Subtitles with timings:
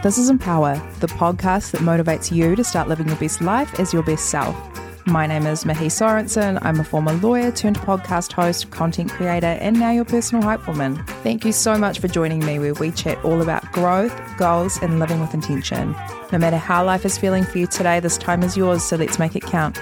[0.00, 3.92] This is Empower, the podcast that motivates you to start living your best life as
[3.92, 4.56] your best self.
[5.06, 6.56] My name is Mihi Sorensen.
[6.62, 11.02] I'm a former lawyer turned podcast host, content creator, and now your personal hype woman.
[11.24, 15.00] Thank you so much for joining me where we chat all about growth, goals, and
[15.00, 15.96] living with intention.
[16.30, 19.18] No matter how life is feeling for you today, this time is yours, so let's
[19.18, 19.80] make it count.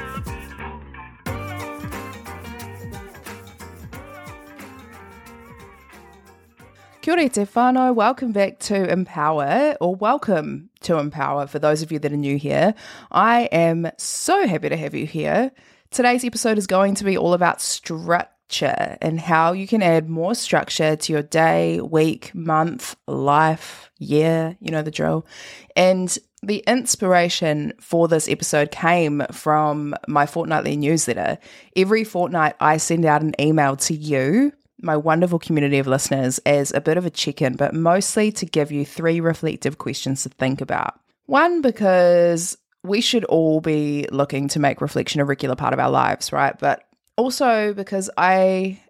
[7.06, 7.94] Kia ora te whānau.
[7.94, 12.36] Welcome back to Empower, or welcome to Empower for those of you that are new
[12.36, 12.74] here.
[13.12, 15.52] I am so happy to have you here.
[15.92, 20.34] Today's episode is going to be all about structure and how you can add more
[20.34, 25.28] structure to your day, week, month, life, year, you know the drill.
[25.76, 31.38] And the inspiration for this episode came from my fortnightly newsletter.
[31.76, 34.50] Every fortnight, I send out an email to you
[34.86, 38.46] my wonderful community of listeners as a bit of a check in, but mostly to
[38.46, 40.98] give you three reflective questions to think about.
[41.26, 45.90] One, because we should all be looking to make reflection a regular part of our
[45.90, 46.58] lives, right?
[46.58, 46.84] But
[47.16, 48.80] also because I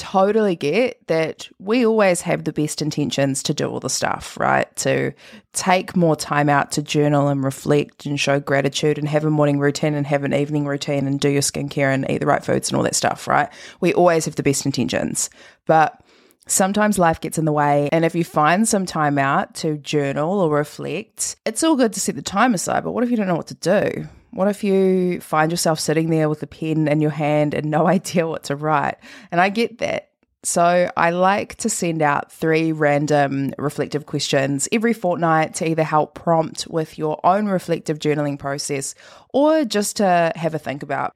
[0.00, 4.74] totally get that we always have the best intentions to do all the stuff, right?
[4.76, 5.12] To
[5.52, 9.60] take more time out to journal and reflect and show gratitude and have a morning
[9.60, 12.70] routine and have an evening routine and do your skincare and eat the right foods
[12.70, 13.50] and all that stuff, right?
[13.80, 15.28] We always have the best intentions.
[15.66, 16.02] But
[16.46, 17.90] sometimes life gets in the way.
[17.92, 22.00] And if you find some time out to journal or reflect, it's all good to
[22.00, 22.84] set the time aside.
[22.84, 24.08] But what if you don't know what to do?
[24.32, 27.86] What if you find yourself sitting there with a pen in your hand and no
[27.96, 28.96] idea what to write?
[29.30, 30.08] And I get that.
[30.42, 36.14] So I like to send out three random reflective questions every fortnight to either help
[36.14, 38.94] prompt with your own reflective journaling process
[39.34, 41.12] or just to have a think about.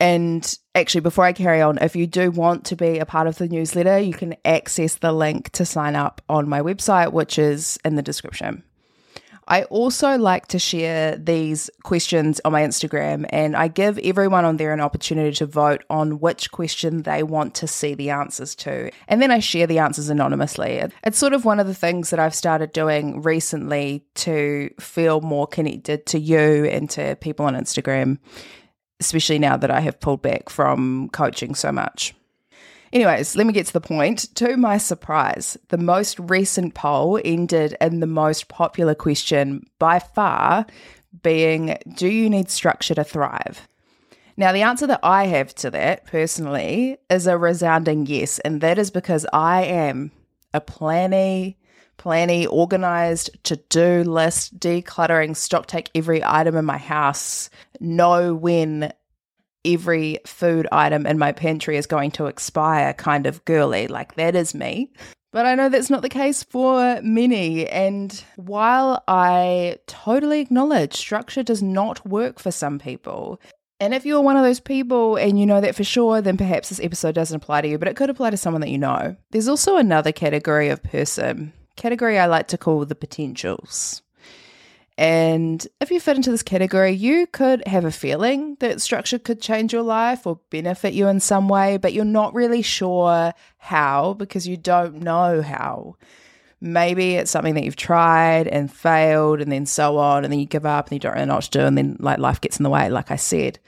[0.00, 3.38] And actually, before I carry on, if you do want to be a part of
[3.38, 7.78] the newsletter, you can access the link to sign up on my website, which is
[7.84, 8.62] in the description.
[9.50, 14.58] I also like to share these questions on my Instagram, and I give everyone on
[14.58, 18.90] there an opportunity to vote on which question they want to see the answers to.
[19.08, 20.82] And then I share the answers anonymously.
[21.02, 25.46] It's sort of one of the things that I've started doing recently to feel more
[25.46, 28.18] connected to you and to people on Instagram,
[29.00, 32.14] especially now that I have pulled back from coaching so much.
[32.92, 34.34] Anyways, let me get to the point.
[34.36, 40.66] To my surprise, the most recent poll ended in the most popular question by far
[41.22, 43.68] being Do you need structure to thrive?
[44.36, 48.78] Now, the answer that I have to that personally is a resounding yes, and that
[48.78, 50.12] is because I am
[50.54, 51.56] a planny,
[51.98, 57.50] planny, organized to do list, decluttering, stock take every item in my house,
[57.80, 58.92] know when
[59.72, 63.86] every food item in my pantry is going to expire kind of girly.
[63.86, 64.90] Like, that is me.
[65.30, 67.68] But I know that's not the case for many.
[67.68, 73.40] And while I totally acknowledge structure does not work for some people,
[73.80, 76.68] and if you're one of those people and you know that for sure, then perhaps
[76.68, 79.16] this episode doesn't apply to you, but it could apply to someone that you know.
[79.30, 84.02] There's also another category of person, category I like to call the potentials.
[84.98, 89.40] And if you fit into this category, you could have a feeling that structure could
[89.40, 94.14] change your life or benefit you in some way, but you're not really sure how
[94.14, 95.94] because you don't know how.
[96.60, 100.46] Maybe it's something that you've tried and failed, and then so on, and then you
[100.46, 102.58] give up and you don't really know what to do, and then like life gets
[102.58, 103.60] in the way, like I said.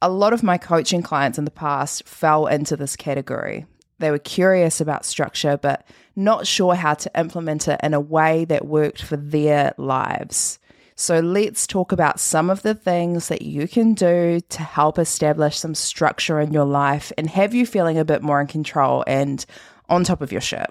[0.00, 3.66] A lot of my coaching clients in the past fell into this category.
[3.98, 5.84] They were curious about structure, but
[6.14, 10.59] not sure how to implement it in a way that worked for their lives.
[11.00, 15.58] So let's talk about some of the things that you can do to help establish
[15.58, 19.42] some structure in your life and have you feeling a bit more in control and
[19.88, 20.70] on top of your shit.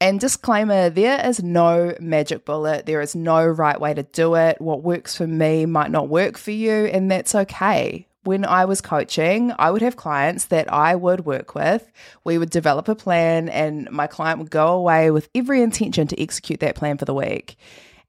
[0.00, 2.86] And disclaimer there is no magic bullet.
[2.86, 4.60] There is no right way to do it.
[4.60, 8.06] What works for me might not work for you, and that's okay.
[8.22, 11.90] When I was coaching, I would have clients that I would work with.
[12.22, 16.22] We would develop a plan, and my client would go away with every intention to
[16.22, 17.56] execute that plan for the week.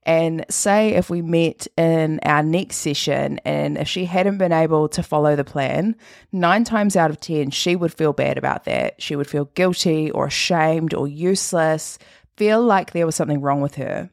[0.08, 4.88] And say if we met in our next session and if she hadn't been able
[4.88, 5.96] to follow the plan,
[6.32, 9.02] nine times out of 10, she would feel bad about that.
[9.02, 11.98] She would feel guilty or ashamed or useless,
[12.38, 14.08] feel like there was something wrong with her.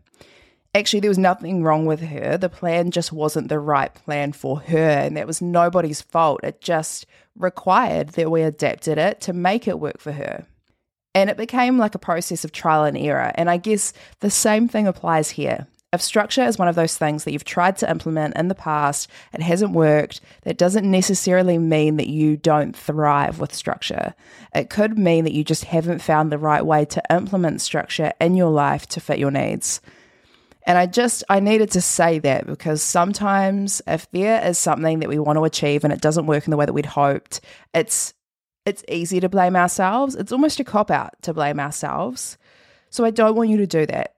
[0.75, 2.37] Actually, there was nothing wrong with her.
[2.37, 6.41] The plan just wasn't the right plan for her, and that was nobody's fault.
[6.43, 7.05] It just
[7.37, 10.45] required that we adapted it to make it work for her.
[11.13, 13.31] And it became like a process of trial and error.
[13.35, 15.67] And I guess the same thing applies here.
[15.93, 19.09] If structure is one of those things that you've tried to implement in the past,
[19.33, 24.13] it hasn't worked, that doesn't necessarily mean that you don't thrive with structure.
[24.53, 28.35] It could mean that you just haven't found the right way to implement structure in
[28.35, 29.79] your life to fit your needs.
[30.67, 35.09] And I just, I needed to say that because sometimes if there is something that
[35.09, 37.39] we want to achieve and it doesn't work in the way that we'd hoped,
[37.73, 38.13] it's,
[38.65, 40.15] it's easy to blame ourselves.
[40.15, 42.37] It's almost a cop out to blame ourselves.
[42.89, 44.14] So I don't want you to do that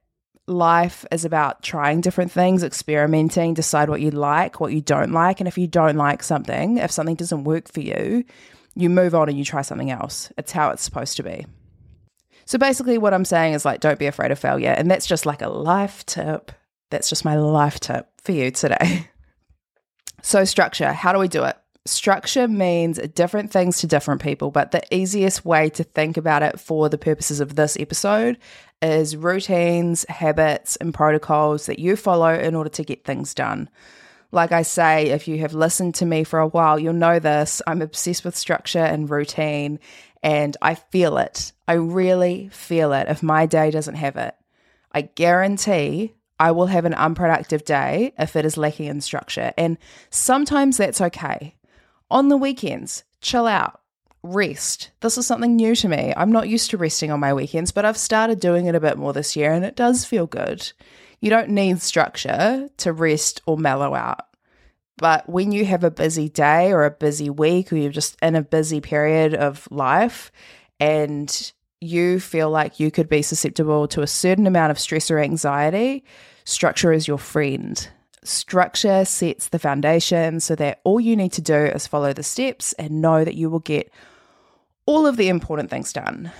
[0.48, 5.40] life is about trying different things, experimenting, decide what you like, what you don't like.
[5.40, 8.24] And if you don't like something, if something doesn't work for you,
[8.74, 10.32] you move on and you try something else.
[10.38, 11.46] It's how it's supposed to be.
[12.44, 14.70] So basically, what I'm saying is like, don't be afraid of failure.
[14.70, 16.52] And that's just like a life tip.
[16.90, 19.08] That's just my life tip for you today.
[20.22, 21.56] so, structure how do we do it?
[21.88, 26.60] Structure means different things to different people, but the easiest way to think about it
[26.60, 28.36] for the purposes of this episode
[28.82, 33.70] is routines, habits, and protocols that you follow in order to get things done.
[34.32, 37.62] Like I say, if you have listened to me for a while, you'll know this.
[37.66, 39.80] I'm obsessed with structure and routine,
[40.22, 41.52] and I feel it.
[41.66, 44.34] I really feel it if my day doesn't have it.
[44.92, 49.54] I guarantee I will have an unproductive day if it is lacking in structure.
[49.56, 49.78] And
[50.10, 51.54] sometimes that's okay.
[52.10, 53.80] On the weekends, chill out
[54.22, 54.90] rest.
[55.00, 56.12] This is something new to me.
[56.16, 58.98] I'm not used to resting on my weekends, but I've started doing it a bit
[58.98, 60.72] more this year and it does feel good.
[61.20, 64.20] You don't need structure to rest or mellow out.
[64.96, 68.34] But when you have a busy day or a busy week, or you're just in
[68.34, 70.32] a busy period of life
[70.80, 75.20] and you feel like you could be susceptible to a certain amount of stress or
[75.20, 76.04] anxiety,
[76.44, 77.88] structure is your friend.
[78.24, 82.72] Structure sets the foundation so that all you need to do is follow the steps
[82.74, 83.90] and know that you will get
[84.88, 86.32] all of the important things done.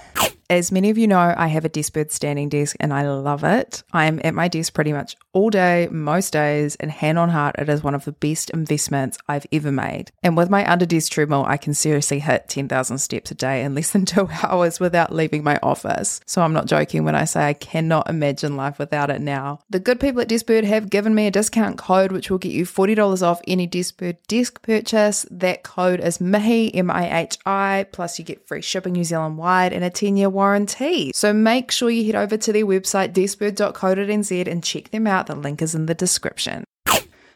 [0.51, 3.83] As many of you know, I have a Deskbird standing desk and I love it.
[3.93, 7.69] I'm at my desk pretty much all day, most days, and hand on heart, it
[7.69, 10.11] is one of the best investments I've ever made.
[10.23, 13.75] And with my under desk treadmill, I can seriously hit 10,000 steps a day in
[13.75, 16.21] less than two hours without leaving my office.
[16.25, 19.61] So I'm not joking when I say I cannot imagine life without it now.
[19.69, 22.65] The good people at Deskbird have given me a discount code which will get you
[22.65, 25.27] $40 off any Deskbird desk purchase.
[25.31, 29.39] That code is MIHI, M I H I, plus you get free shipping New Zealand
[29.39, 31.13] wide and a 10 year warranty.
[31.15, 35.27] So make sure you head over to their website, deskbird.co.nz, and check them out.
[35.27, 36.65] The link is in the description.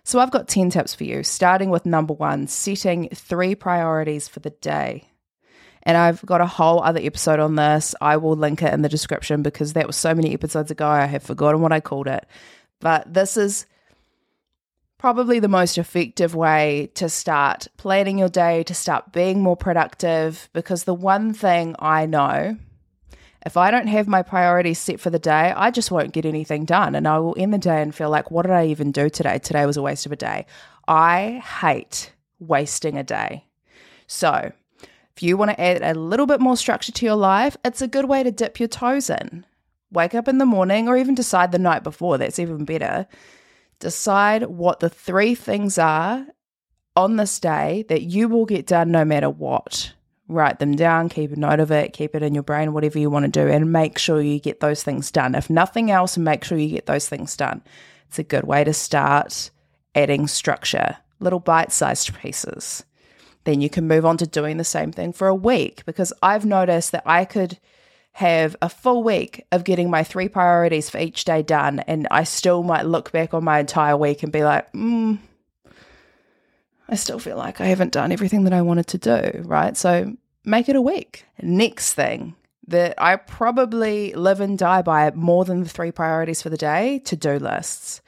[0.05, 4.41] So I've got 10 tips for you, starting with number one setting three priorities for
[4.41, 5.09] the day.
[5.85, 7.95] And I've got a whole other episode on this.
[8.01, 10.87] I will link it in the description because that was so many episodes ago.
[10.87, 12.27] I have forgotten what I called it.
[12.81, 13.67] But this is
[15.03, 20.49] probably the most effective way to start planning your day, to start being more productive.
[20.53, 22.57] Because the one thing I know
[23.45, 26.65] if I don't have my priorities set for the day, I just won't get anything
[26.65, 26.95] done.
[26.95, 29.41] And I will end the day and feel like, what did I even do today?
[29.41, 30.47] Today was a waste of a day.
[30.87, 33.47] I hate wasting a day.
[34.07, 34.53] So,
[35.17, 37.89] if you want to add a little bit more structure to your life, it's a
[37.89, 39.45] good way to dip your toes in.
[39.91, 43.09] Wake up in the morning or even decide the night before, that's even better.
[43.83, 46.25] Decide what the three things are
[46.95, 49.93] on this day that you will get done no matter what
[50.29, 53.11] write them down, keep a note of it, keep it in your brain, whatever you
[53.11, 55.35] want to do, and make sure you get those things done.
[55.35, 57.63] If nothing else, make sure you get those things done.
[58.09, 59.51] It's a good way to start
[59.95, 62.85] adding structure, little bite sized pieces.
[63.45, 66.47] Then you can move on to doing the same thing for a week because I've
[66.47, 67.59] noticed that I could
[68.13, 72.25] have a full week of getting my three priorities for each day done, and I
[72.25, 75.17] still might look back on my entire week and be like, hmm
[76.89, 79.75] I still feel like I haven't done everything that I wanted to do, right?
[79.77, 80.15] So
[80.45, 81.25] make it a week.
[81.41, 82.35] Next thing
[82.67, 86.99] that I probably live and die by more than the three priorities for the day
[87.07, 88.03] to do lists.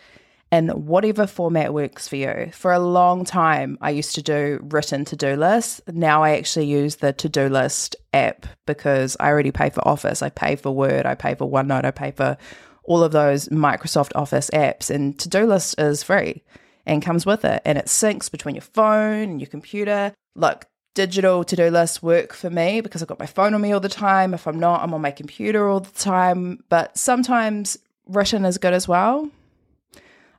[0.54, 2.50] In whatever format works for you.
[2.52, 5.80] For a long time, I used to do written to do lists.
[5.88, 10.22] Now I actually use the to do list app because I already pay for Office,
[10.22, 12.36] I pay for Word, I pay for OneNote, I pay for
[12.84, 16.42] all of those Microsoft Office apps, and to do list is free
[16.86, 17.62] and comes with it.
[17.64, 20.12] And it syncs between your phone and your computer.
[20.36, 23.72] Look, digital to do lists work for me because I've got my phone on me
[23.72, 24.34] all the time.
[24.34, 26.62] If I'm not, I'm on my computer all the time.
[26.68, 29.30] But sometimes written is good as well.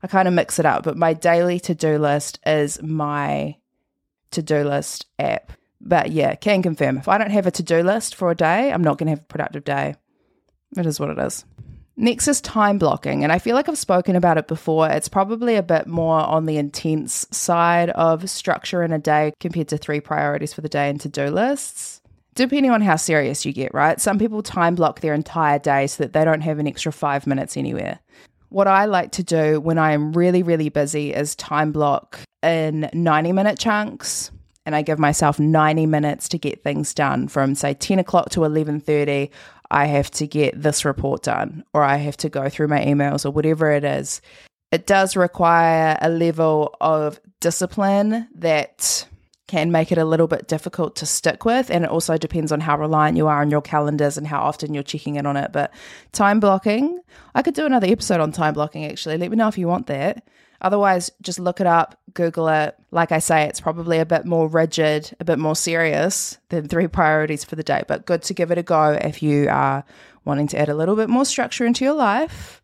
[0.06, 3.56] I kind of mix it up, but my daily to do list is my
[4.30, 5.52] to do list app.
[5.82, 8.72] But yeah, can confirm if I don't have a to do list for a day,
[8.72, 9.96] I'm not going to have a productive day.
[10.78, 11.44] It is what it is.
[11.98, 14.88] Next is time blocking, and I feel like I've spoken about it before.
[14.88, 19.70] It's probably a bit more on the intense side of structure in a day compared
[19.70, 22.00] to three priorities for the day and to do lists.
[22.36, 24.00] Depending on how serious you get, right?
[24.00, 27.26] Some people time block their entire day so that they don't have an extra five
[27.26, 28.02] minutes anywhere.
[28.56, 32.90] What I like to do when I am really, really busy is time block in
[32.94, 34.32] 90 minute chunks
[34.66, 38.40] and I give myself 90 minutes to get things done from say 10 o'clock to
[38.40, 39.30] 11.30
[39.72, 43.26] I have to get this report done or I have to go through my emails
[43.26, 44.22] or whatever it is.
[44.72, 49.06] It does require a level of discipline that
[49.48, 51.70] can make it a little bit difficult to stick with.
[51.70, 54.74] And it also depends on how reliant you are on your calendars and how often
[54.74, 55.52] you're checking in on it.
[55.52, 55.72] But
[56.12, 57.00] time blocking,
[57.36, 59.18] I could do another episode on time blocking actually.
[59.18, 60.28] Let me know if you want that.
[60.62, 62.76] Otherwise, just look it up, Google it.
[62.90, 66.88] Like I say, it's probably a bit more rigid, a bit more serious than three
[66.88, 69.84] priorities for the day, but good to give it a go if you are
[70.24, 72.64] wanting to add a little bit more structure into your life.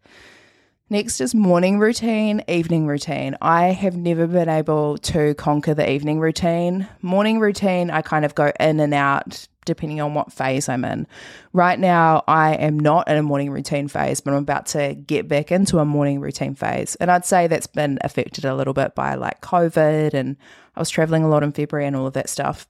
[0.92, 3.38] Next is morning routine, evening routine.
[3.42, 6.86] I have never been able to conquer the evening routine.
[7.02, 11.08] Morning routine, I kind of go in and out depending on what phase I'm in.
[11.54, 15.30] Right now, I am not in a morning routine phase, but I'm about to get
[15.30, 16.96] back into a morning routine phase.
[16.96, 20.36] And I'd say that's been affected a little bit by like COVID and
[20.76, 22.68] I was traveling a lot in February and all of that stuff.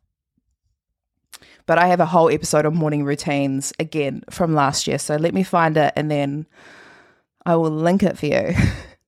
[1.65, 4.99] But I have a whole episode on morning routines again from last year.
[4.99, 6.45] So let me find it and then
[7.45, 8.53] I will link it for you.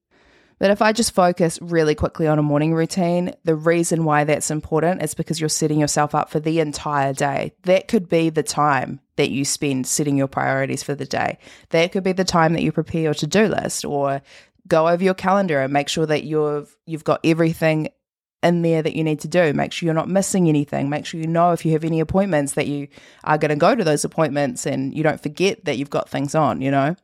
[0.60, 4.52] but if I just focus really quickly on a morning routine, the reason why that's
[4.52, 7.54] important is because you're setting yourself up for the entire day.
[7.63, 11.38] That could be the time that you spend setting your priorities for the day.
[11.70, 14.22] That could be the time that you prepare your to-do list or
[14.68, 17.90] go over your calendar and make sure that you've you've got everything
[18.42, 19.54] in there that you need to do.
[19.54, 20.90] Make sure you're not missing anything.
[20.90, 22.88] Make sure you know if you have any appointments that you
[23.24, 26.36] are going to go to those appointments and you don't forget that you've got things
[26.36, 26.96] on, you know?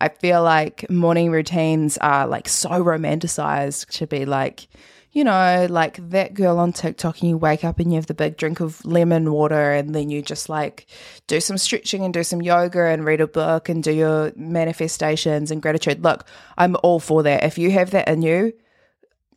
[0.00, 4.68] I feel like morning routines are like so romanticized to be like,
[5.12, 8.14] you know, like that girl on TikTok and you wake up and you have the
[8.14, 10.86] big drink of lemon water and then you just like
[11.28, 15.52] do some stretching and do some yoga and read a book and do your manifestations
[15.52, 16.02] and gratitude.
[16.02, 16.26] Look,
[16.58, 17.44] I'm all for that.
[17.44, 18.52] If you have that in you,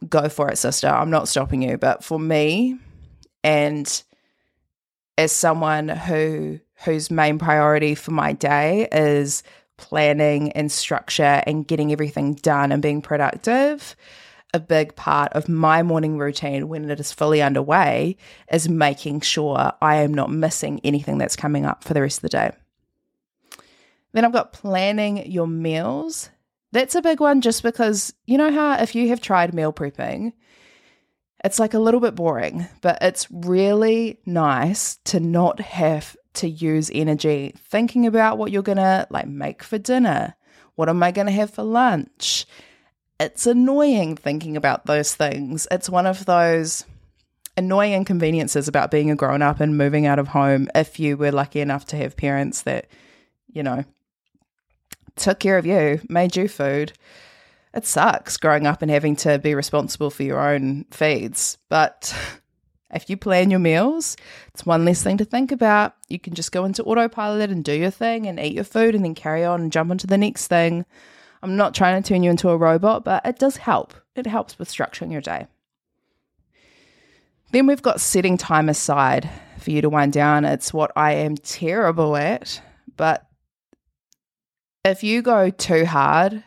[0.09, 0.87] go for it, sister.
[0.87, 1.77] I'm not stopping you.
[1.77, 2.79] But for me,
[3.43, 4.03] and
[5.17, 9.43] as someone who whose main priority for my day is
[9.77, 13.95] planning and structure and getting everything done and being productive,
[14.53, 18.17] a big part of my morning routine when it is fully underway
[18.51, 22.21] is making sure I am not missing anything that's coming up for the rest of
[22.23, 22.51] the day.
[24.13, 26.29] Then I've got planning your meals.
[26.71, 30.33] That's a big one just because you know how if you have tried meal prepping,
[31.47, 36.91] it's like a little bit boring, but it's really nice to not have to use
[36.93, 40.35] energy thinking about what you're going to like make for dinner.
[40.75, 42.45] What am I going to have for lunch?
[43.17, 45.69] It's annoying thinking about those things.
[45.71, 46.83] It's one of those
[47.55, 51.31] annoying inconveniences about being a grown up and moving out of home if you were
[51.31, 52.87] lucky enough to have parents that,
[53.53, 53.85] you know,
[55.15, 56.91] took care of you, made you food.
[57.77, 62.13] It sucks growing up and having to be responsible for your own feeds, but
[62.89, 64.15] If you plan your meals,
[64.53, 65.93] it's one less thing to think about.
[66.07, 69.03] You can just go into autopilot and do your thing and eat your food and
[69.03, 70.85] then carry on and jump onto the next thing.
[71.43, 73.93] I'm not trying to turn you into a robot, but it does help.
[74.15, 75.47] It helps with structuring your day.
[77.51, 79.29] Then we've got setting time aside
[79.59, 80.45] for you to wind down.
[80.45, 82.61] It's what I am terrible at,
[82.95, 83.27] but
[84.85, 86.43] if you go too hard,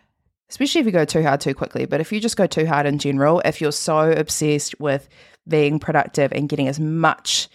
[0.50, 2.84] especially if you go too hard too quickly, but if you just go too hard
[2.84, 5.08] in general, if you're so obsessed with
[5.48, 7.48] being productive and getting as much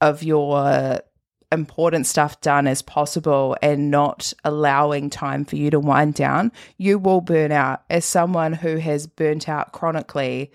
[0.00, 1.00] of your
[1.50, 6.98] important stuff done as possible and not allowing time for you to wind down, you
[6.98, 7.82] will burn out.
[7.90, 10.50] As someone who has burnt out chronically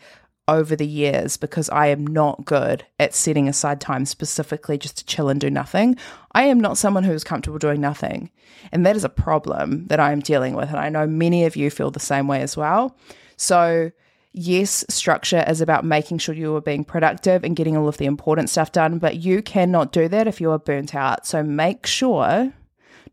[0.48, 5.06] over the years because I am not good at setting aside time specifically just to
[5.06, 5.98] chill and do nothing.
[6.32, 8.32] I am not someone who is comfortable doing nothing.
[8.72, 10.70] And that is a problem that I am dealing with.
[10.70, 12.96] And I know many of you feel the same way as well.
[13.36, 13.92] So,
[14.32, 18.06] yes, structure is about making sure you are being productive and getting all of the
[18.06, 21.28] important stuff done, but you cannot do that if you are burnt out.
[21.28, 22.54] So, make sure,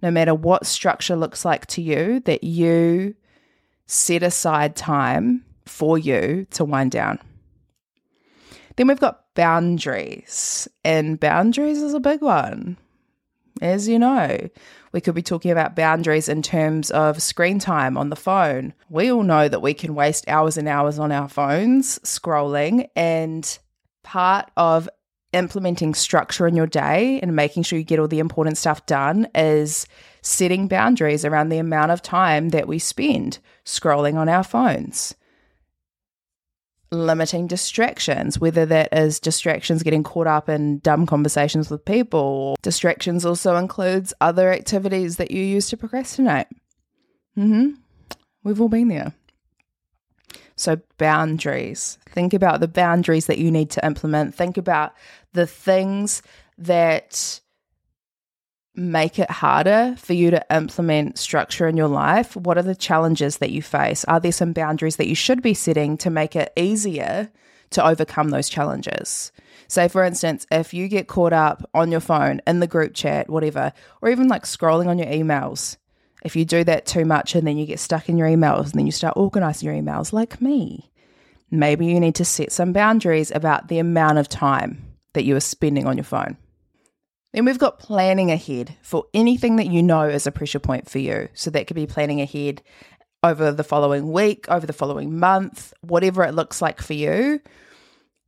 [0.03, 3.17] no matter what structure looks like to you, that you
[3.87, 7.19] set aside time for you to wind down.
[8.77, 12.77] Then we've got boundaries, and boundaries is a big one.
[13.63, 14.49] As you know,
[14.93, 18.75] we could be talking about boundaries in terms of screen time on the phone.
[18.91, 23.59] We all know that we can waste hours and hours on our phones scrolling, and
[24.03, 24.89] part of
[25.33, 29.27] implementing structure in your day and making sure you get all the important stuff done
[29.35, 29.87] is
[30.23, 35.15] setting boundaries around the amount of time that we spend scrolling on our phones
[36.95, 42.57] limiting distractions, whether that is distractions getting caught up in dumb conversations with people.
[42.63, 46.47] Distractions also includes other activities that you use to procrastinate.
[47.37, 47.73] Mm-hmm.
[48.43, 49.15] We've all been there.
[50.57, 51.99] So, boundaries.
[52.09, 54.35] Think about the boundaries that you need to implement.
[54.35, 54.93] Think about
[55.33, 56.23] the things
[56.59, 57.41] that
[58.77, 62.37] make it harder for you to implement structure in your life?
[62.37, 64.05] What are the challenges that you face?
[64.05, 67.31] Are there some boundaries that you should be setting to make it easier
[67.71, 69.33] to overcome those challenges?
[69.69, 73.31] Say, for instance, if you get caught up on your phone, in the group chat,
[73.31, 75.77] whatever, or even like scrolling on your emails,
[76.25, 78.73] if you do that too much and then you get stuck in your emails and
[78.73, 80.91] then you start organizing your emails, like me,
[81.51, 85.41] maybe you need to set some boundaries about the amount of time that you are
[85.41, 86.37] spending on your phone.
[87.35, 91.01] Then we've got planning ahead for anything that you know is a pressure point for
[91.01, 91.29] you.
[91.35, 92.63] So that could be planning ahead
[93.25, 97.41] over the following week, over the following month, whatever it looks like for you.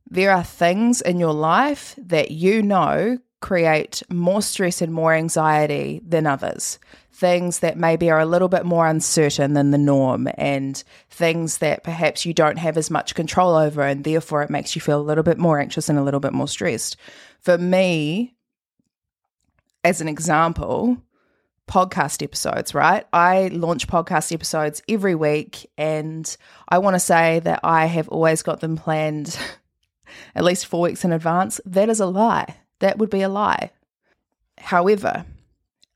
[0.09, 6.01] There are things in your life that you know create more stress and more anxiety
[6.05, 6.77] than others.
[7.13, 11.83] Things that maybe are a little bit more uncertain than the norm, and things that
[11.83, 15.01] perhaps you don't have as much control over, and therefore it makes you feel a
[15.01, 16.97] little bit more anxious and a little bit more stressed.
[17.39, 18.36] For me,
[19.87, 20.97] as an example,
[21.65, 23.05] podcast episodes, right?
[23.13, 26.35] I launch podcast episodes every week, and
[26.67, 29.39] I want to say that I have always got them planned
[30.35, 31.61] at least four weeks in advance.
[31.65, 32.57] That is a lie.
[32.79, 33.71] That would be a lie.
[34.57, 35.25] However,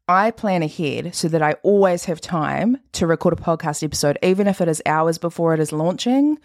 [0.07, 4.47] I plan ahead so that I always have time to record a podcast episode, even
[4.47, 6.39] if it is hours before it is launching.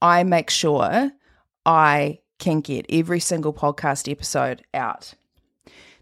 [0.00, 1.12] I make sure
[1.66, 5.12] I can get every single podcast episode out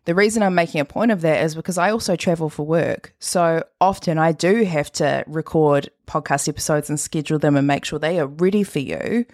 [0.09, 3.12] the reason I'm making a point of that is because I also travel for work.
[3.18, 7.99] So often I do have to record podcast episodes and schedule them and make sure
[7.99, 9.27] they are ready for you.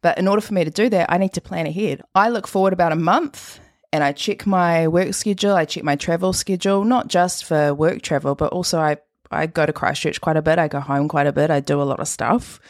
[0.00, 2.02] But in order for me to do that, I need to plan ahead.
[2.14, 3.58] I look forward about a month
[3.92, 8.02] and I check my work schedule, I check my travel schedule, not just for work
[8.02, 8.98] travel, but also I,
[9.32, 11.82] I go to Christchurch quite a bit, I go home quite a bit, I do
[11.82, 12.60] a lot of stuff.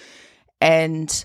[0.62, 1.22] And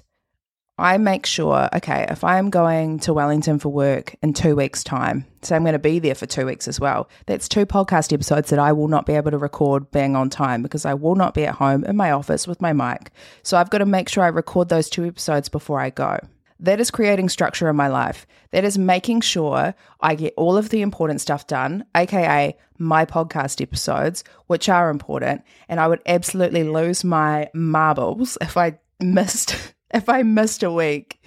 [0.80, 4.84] I make sure, okay, if I am going to Wellington for work in two weeks'
[4.84, 8.14] time, so I'm going to be there for two weeks as well, that's two podcast
[8.14, 11.16] episodes that I will not be able to record being on time because I will
[11.16, 13.10] not be at home in my office with my mic.
[13.42, 16.20] So I've got to make sure I record those two episodes before I go.
[16.60, 18.28] That is creating structure in my life.
[18.52, 23.62] That is making sure I get all of the important stuff done, aka my podcast
[23.62, 25.42] episodes, which are important.
[25.70, 31.24] And I would absolutely lose my marbles if I missed if I missed a week,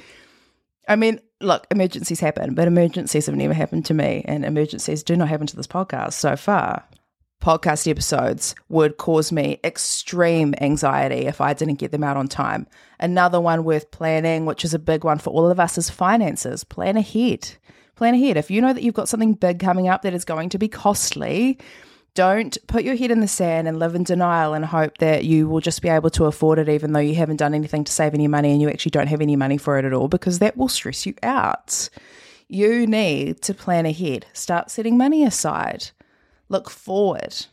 [0.88, 5.16] I mean, look, emergencies happen, but emergencies have never happened to me, and emergencies do
[5.16, 6.85] not happen to this podcast so far.
[7.40, 12.66] Podcast episodes would cause me extreme anxiety if I didn't get them out on time.
[12.99, 16.64] Another one worth planning, which is a big one for all of us, is finances.
[16.64, 17.57] Plan ahead.
[17.96, 18.37] Plan ahead.
[18.37, 20.68] If you know that you've got something big coming up that is going to be
[20.68, 21.59] costly,
[22.14, 25.49] don't put your head in the sand and live in denial and hope that you
[25.49, 28.14] will just be able to afford it even though you haven't done anything to save
[28.14, 30.57] any money and you actually don't have any money for it at all because that
[30.57, 31.88] will stress you out.
[32.49, 35.90] You need to plan ahead, start setting money aside,
[36.49, 37.46] look forward.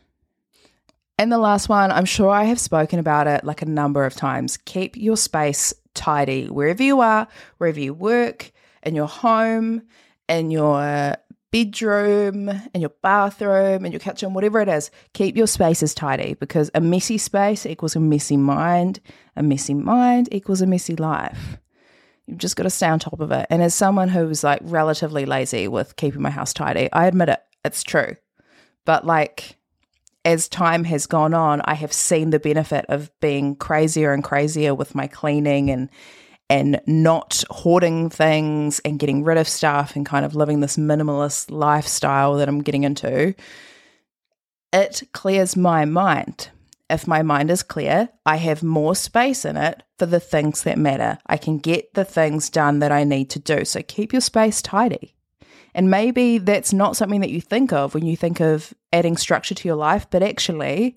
[1.18, 4.14] And the last one, I'm sure I have spoken about it like a number of
[4.14, 4.56] times.
[4.56, 7.26] Keep your space tidy wherever you are,
[7.58, 8.52] wherever you work,
[8.84, 9.82] in your home,
[10.28, 11.16] in your
[11.50, 16.70] bedroom and your bathroom and your kitchen, whatever it is, keep your spaces tidy because
[16.74, 19.00] a messy space equals a messy mind.
[19.36, 21.58] A messy mind equals a messy life.
[22.26, 23.46] You've just got to stay on top of it.
[23.50, 27.40] And as someone who's like relatively lazy with keeping my house tidy, I admit it,
[27.64, 28.16] it's true.
[28.84, 29.56] But like,
[30.24, 34.74] as time has gone on, I have seen the benefit of being crazier and crazier
[34.74, 35.88] with my cleaning and
[36.50, 41.50] and not hoarding things and getting rid of stuff and kind of living this minimalist
[41.50, 43.34] lifestyle that I'm getting into,
[44.72, 46.50] it clears my mind.
[46.90, 50.78] If my mind is clear, I have more space in it for the things that
[50.78, 51.18] matter.
[51.26, 53.66] I can get the things done that I need to do.
[53.66, 55.14] So keep your space tidy.
[55.74, 59.54] And maybe that's not something that you think of when you think of adding structure
[59.54, 60.96] to your life, but actually,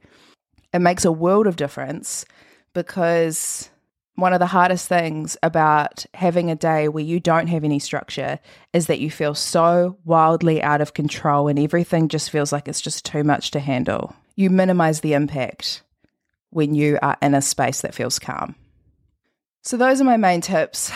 [0.74, 2.26] it makes a world of difference
[2.74, 3.70] because
[4.16, 8.40] one of the hardest things about having a day where you don't have any structure
[8.74, 12.82] is that you feel so wildly out of control and everything just feels like it's
[12.82, 14.16] just too much to handle.
[14.36, 15.82] You minimize the impact
[16.50, 18.56] when you are in a space that feels calm.
[19.64, 20.92] So, those are my main tips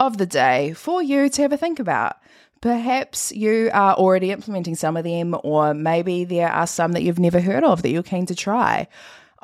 [0.00, 2.16] of the day for you to have a think about.
[2.60, 7.18] Perhaps you are already implementing some of them, or maybe there are some that you've
[7.18, 8.88] never heard of that you're keen to try.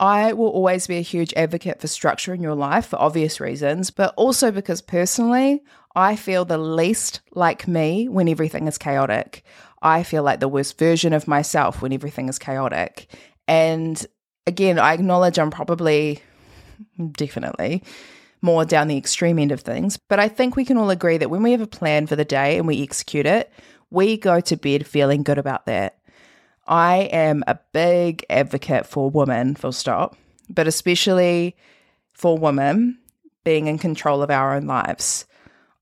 [0.01, 3.91] I will always be a huge advocate for structure in your life for obvious reasons,
[3.91, 5.63] but also because personally,
[5.95, 9.45] I feel the least like me when everything is chaotic.
[9.83, 13.15] I feel like the worst version of myself when everything is chaotic.
[13.47, 14.05] And
[14.47, 16.23] again, I acknowledge I'm probably
[17.13, 17.83] definitely
[18.41, 21.29] more down the extreme end of things, but I think we can all agree that
[21.29, 23.53] when we have a plan for the day and we execute it,
[23.91, 25.99] we go to bed feeling good about that.
[26.71, 30.17] I am a big advocate for women, full stop,
[30.49, 31.57] but especially
[32.13, 32.99] for women
[33.43, 35.27] being in control of our own lives,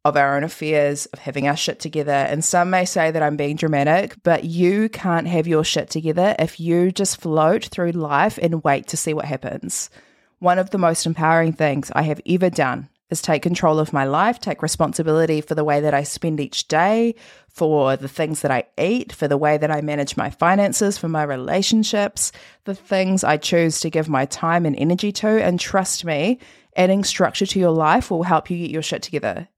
[0.07, 2.13] of our own affairs, of having our shit together.
[2.13, 6.35] And some may say that I'm being dramatic, but you can't have your shit together
[6.39, 9.91] if you just float through life and wait to see what happens.
[10.39, 14.05] One of the most empowering things I have ever done is take control of my
[14.05, 17.15] life, take responsibility for the way that I spend each day,
[17.49, 21.09] for the things that I eat, for the way that I manage my finances, for
[21.09, 22.33] my relationships,
[22.65, 25.29] the things I choose to give my time and energy to.
[25.43, 26.39] And trust me,
[26.77, 29.49] adding structure to your life will help you get your shit together.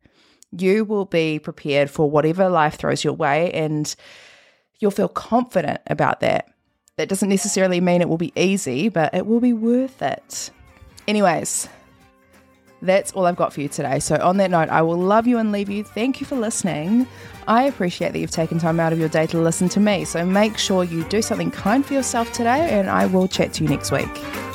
[0.53, 3.95] You will be prepared for whatever life throws your way and
[4.79, 6.47] you'll feel confident about that.
[6.97, 10.51] That doesn't necessarily mean it will be easy, but it will be worth it.
[11.09, 11.69] Anyways,
[12.83, 13.99] that's all I've got for you today.
[13.99, 15.85] So, on that note, I will love you and leave you.
[15.85, 17.07] Thank you for listening.
[17.47, 20.05] I appreciate that you've taken time out of your day to listen to me.
[20.05, 23.65] So, make sure you do something kind for yourself today, and I will chat to
[23.65, 24.50] you next week.